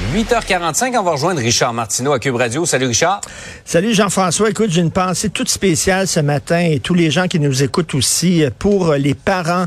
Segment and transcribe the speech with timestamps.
[0.00, 2.64] 8h45, on va rejoindre Richard Martineau à Cube Radio.
[2.66, 3.20] Salut Richard.
[3.64, 4.50] Salut Jean-François.
[4.50, 7.94] Écoute, j'ai une pensée toute spéciale ce matin et tous les gens qui nous écoutent
[7.94, 9.66] aussi pour les parents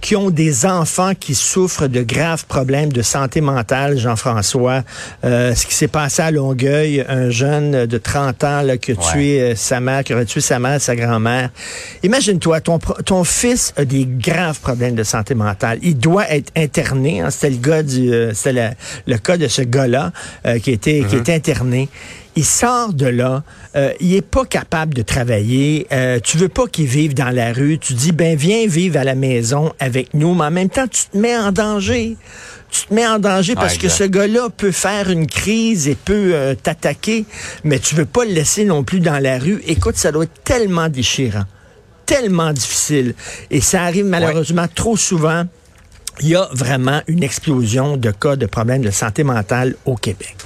[0.00, 4.82] qui ont des enfants qui souffrent de graves problèmes de santé mentale, Jean-François.
[5.24, 8.96] Euh, ce qui s'est passé à Longueuil, un jeune de 30 ans là, qui a
[8.96, 11.50] tué euh, sa mère, qui aurait tué sa mère, sa grand-mère.
[12.02, 15.78] Imagine-toi, ton, ton fils a des graves problèmes de santé mentale.
[15.82, 17.20] Il doit être interné.
[17.20, 18.72] Hein, c'était le gars du, euh, c'était
[19.06, 20.12] le cas de ce gars-là
[20.46, 21.20] euh, qui était qui mhm.
[21.20, 21.88] était interné.
[22.38, 23.44] Il sort de là,
[23.76, 25.86] euh, il est pas capable de travailler.
[25.90, 27.78] Euh, tu veux pas qu'il vive dans la rue.
[27.78, 31.06] Tu dis ben viens vivre à la maison avec nous, mais en même temps tu
[31.10, 32.18] te mets en danger.
[32.70, 36.32] Tu te mets en danger parce que ce gars-là peut faire une crise et peut
[36.34, 37.24] euh, t'attaquer,
[37.64, 39.62] mais tu veux pas le laisser non plus dans la rue.
[39.66, 41.44] Écoute, ça doit être tellement déchirant,
[42.04, 43.14] tellement difficile,
[43.50, 45.44] et ça arrive malheureusement trop souvent
[46.20, 50.36] il y a vraiment une explosion de cas de problèmes de santé mentale au Québec.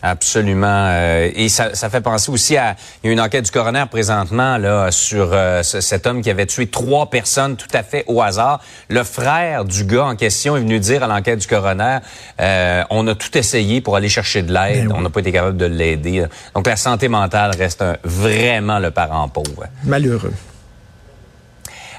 [0.00, 0.66] Absolument.
[0.90, 3.84] Euh, et ça, ça, fait penser aussi à il y a une enquête du coroner
[3.90, 8.22] présentement là sur euh, cet homme qui avait tué trois personnes tout à fait au
[8.22, 8.60] hasard.
[8.88, 11.98] Le frère du gars en question est venu dire à l'enquête du coroner
[12.40, 15.32] euh, on a tout essayé pour aller chercher de l'aide, ben on n'a pas été
[15.32, 16.24] capable de l'aider.
[16.54, 19.64] Donc la santé mentale reste vraiment le parent pauvre.
[19.82, 20.32] Malheureux.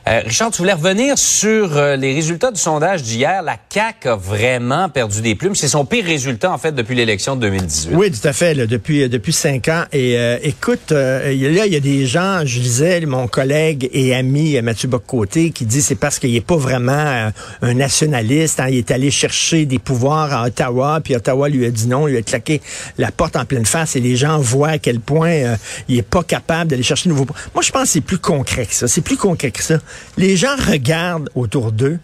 [0.08, 3.42] Euh, Richard, tu voulais revenir sur euh, les résultats du sondage d'hier.
[3.44, 5.56] La CAQ a vraiment perdu des plumes.
[5.56, 7.95] C'est son pire résultat, en fait, depuis l'élection de 2018.
[7.95, 9.83] Oui, tout à fait, depuis, euh, depuis cinq ans.
[9.91, 14.88] Et écoute, là, il y a des gens, je disais, mon collègue et ami Mathieu
[14.88, 18.59] Boccoté, qui dit c'est parce qu'il n'est pas vraiment un nationaliste.
[18.59, 18.67] Hein.
[18.69, 22.17] il est allé chercher des pouvoirs à Ottawa, puis Ottawa lui a dit non, lui
[22.17, 22.61] a claqué
[22.97, 23.95] la porte en pleine face.
[23.95, 25.56] Et les gens voient à quel point
[25.88, 27.28] il est pas capable d'aller chercher de nouveaux...
[27.53, 28.88] Moi, je pense que c'est plus concret que ça.
[28.88, 29.80] C'est plus concret que ça
[30.18, 32.00] les gens regardent autour d'eux,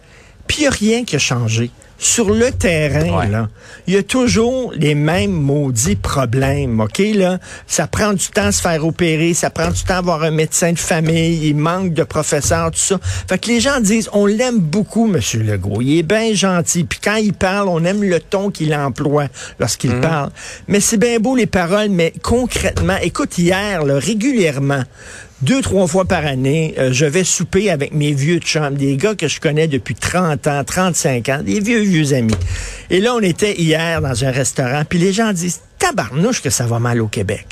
[0.47, 1.71] puis il n'y a rien qui a changé.
[1.97, 3.47] Sur le terrain, là,
[3.87, 7.01] il y a toujours les mêmes maudits problèmes, OK?
[7.13, 7.39] Là?
[7.67, 10.31] Ça prend du temps à se faire opérer, ça prend du temps à avoir un
[10.31, 12.99] médecin de famille, il manque de professeurs, tout ça.
[13.29, 16.99] Fait que les gens disent, on l'aime beaucoup, Monsieur Legault, il est bien gentil, puis
[17.01, 19.27] quand il parle, on aime le ton qu'il emploie
[19.59, 20.01] lorsqu'il mhm.
[20.01, 20.31] parle.
[20.67, 24.83] Mais c'est bien beau les paroles, mais concrètement, écoute, hier, là, régulièrement,
[25.41, 29.15] deux, trois fois par année, euh, je vais souper avec mes vieux chums, des gars
[29.15, 32.35] que je connais depuis 30 ans, 35 ans, des vieux, vieux amis.
[32.89, 36.65] Et là, on était hier dans un restaurant, puis les gens disent, tabarnouche que ça
[36.65, 37.47] va mal au Québec.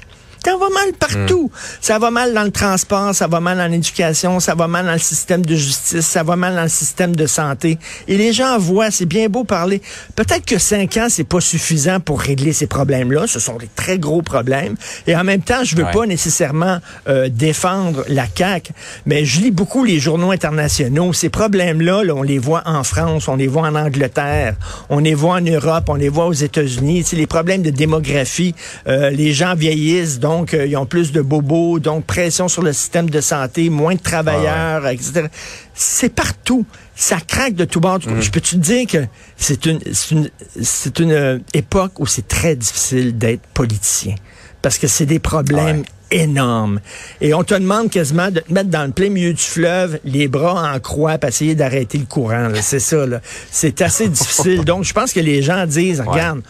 [0.46, 1.50] Ça va mal partout.
[1.54, 1.58] Hmm.
[1.80, 4.92] Ça va mal dans le transport, ça va mal dans l'éducation, ça va mal dans
[4.92, 7.78] le système de justice, ça va mal dans le système de santé.
[8.10, 9.82] Et les gens voient, c'est bien beau parler.
[10.16, 13.26] Peut-être que cinq ans, c'est pas suffisant pour régler ces problèmes-là.
[13.28, 14.76] Ce sont des très gros problèmes.
[15.08, 18.74] Et en même temps, je veux pas nécessairement euh, défendre la CAQ,
[19.06, 21.14] mais je lis beaucoup les journaux internationaux.
[21.14, 24.56] Ces problèmes-là, là, on les voit en France, on les voit en Angleterre,
[24.90, 27.04] on les voit en Europe, on les voit aux États-Unis.
[27.06, 28.56] C'est les problèmes de démographie.
[28.88, 32.64] Euh, les gens vieillissent, donc donc euh, ils ont plus de bobos, donc pression sur
[32.64, 35.28] le système de santé, moins de travailleurs, etc.
[35.74, 36.66] C'est partout.
[36.96, 38.00] Ça craque de tout bord.
[38.00, 38.22] Mm.
[38.22, 39.06] Je peux te dire que
[39.38, 44.16] c'est une, euh, époque où c'est très difficile d'être politicien?
[44.62, 46.80] Parce que c'est des problèmes énormes.
[47.22, 50.28] Et on te demande quasiment de te mettre dans le plein milieu du fleuve, les
[50.28, 52.50] bras en croix, pour essayer d'arrêter le courant.
[52.62, 53.06] C'est ça.
[53.52, 54.64] C'est assez difficile.
[54.66, 56.42] Donc, je pense que les gens disent, regarde,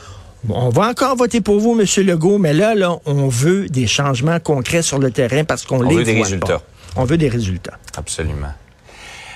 [0.49, 1.85] on va encore voter pour vous, M.
[2.05, 5.95] Legault, mais là, là, on veut des changements concrets sur le terrain parce qu'on les
[5.95, 6.61] veut des résultats.
[6.95, 7.79] On veut des résultats.
[7.97, 8.53] Absolument.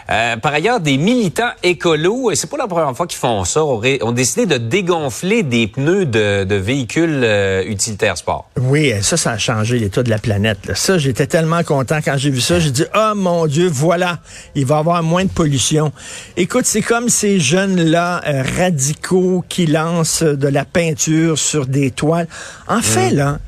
[0.10, 3.64] Euh, par ailleurs, des militants écolos, et c'est pas la première fois qu'ils font ça,
[3.64, 8.50] ont, décidé de dégonfler des pneus de, véhicules euh, utilitaires sport.
[8.58, 10.76] Oui, ça, ça a changé l'état de la planète.
[10.76, 12.60] Ça, j'étais tellement content quand j'ai vu ça.
[12.60, 14.20] J'ai dit, oh mon Dieu, voilà,
[14.56, 15.92] il va y avoir moins de pollution.
[16.38, 22.28] Écoute, c'est comme ces jeunes-là euh, radicaux qui lancent de la peinture sur des toiles.
[22.68, 23.16] En fait, mm.
[23.16, 23.40] là,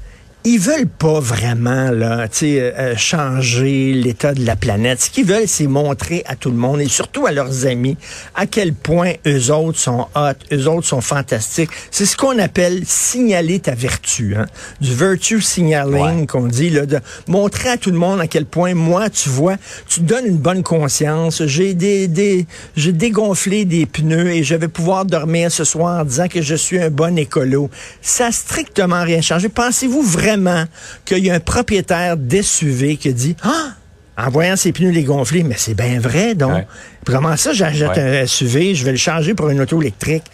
[0.46, 5.02] ils veulent pas vraiment là, euh, euh, changer l'état de la planète.
[5.02, 7.98] Ce qu'ils veulent, c'est montrer à tout le monde et surtout à leurs amis
[8.36, 11.70] à quel point eux autres sont hot, eux autres sont fantastiques.
[11.92, 14.46] C'est ce qu'on appelle signaler ta vertu, hein?
[14.80, 18.74] du virtue signaling qu'on dit, là, de montrer à tout le monde à quel point
[18.74, 19.58] moi, tu vois,
[19.90, 21.46] tu donnes une bonne conscience.
[21.48, 22.48] J'ai des, des
[22.78, 26.56] j'ai dégonflé des pneus et je vais pouvoir dormir ce soir en disant que je
[26.56, 27.70] suis un bon écolo.
[28.02, 29.50] Ça a strictement rien changé.
[29.50, 30.66] Pensez-vous vraiment vraiment
[31.06, 33.74] qu'il y a un propriétaire d'SUV qui dit Ah!
[34.18, 36.66] En voyant ses pneus les gonfler, mais c'est bien vrai, donc.
[37.06, 40.26] Comment ça, j'achète un SUV, je vais le changer pour une auto électrique?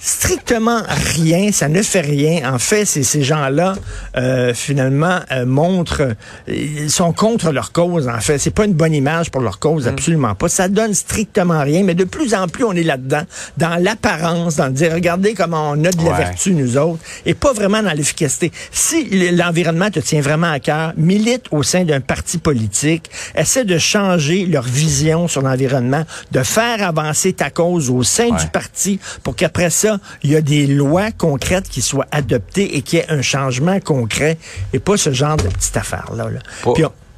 [0.00, 2.52] Strictement rien, ça ne fait rien.
[2.52, 3.74] En fait, ces gens-là
[4.16, 6.14] euh, finalement euh, montrent,
[6.46, 8.08] ils sont contre leur cause.
[8.08, 9.88] En fait, c'est pas une bonne image pour leur cause, mm.
[9.88, 10.48] absolument pas.
[10.48, 11.82] Ça donne strictement rien.
[11.82, 13.22] Mais de plus en plus, on est là-dedans,
[13.56, 17.34] dans l'apparence, dans le dire, regardez comment on a de la vertu nous autres, et
[17.34, 18.52] pas vraiment dans l'efficacité.
[18.70, 23.78] Si l'environnement te tient vraiment à cœur, milite au sein d'un parti politique, essaie de
[23.78, 29.36] changer leur vision sur l'environnement, de faire avancer ta cause au sein du parti pour
[29.36, 29.87] qu'après ça
[30.22, 33.80] il y a des lois concrètes qui soient adoptées et qu'il y ait un changement
[33.80, 34.38] concret
[34.72, 36.28] et pas ce genre de petite affaire-là.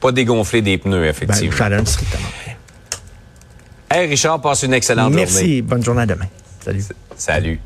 [0.00, 1.68] Pas, dégonfler des pneus, effectivement.
[1.68, 2.28] Ben, strictement
[3.90, 5.26] Hey Richard, passe une excellente journée.
[5.26, 5.62] Merci.
[5.62, 6.26] Bonne journée à demain.
[6.64, 6.84] Salut.
[7.16, 7.60] Salut.